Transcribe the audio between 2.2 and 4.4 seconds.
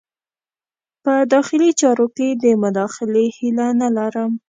د مداخلې هیله نه لرم.